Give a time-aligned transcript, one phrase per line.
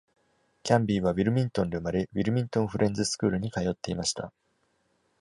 [0.63, 4.33] キャンビーはウィルミントンで生まれ、ウィルミントン・フレンズ・スクールに通っていました。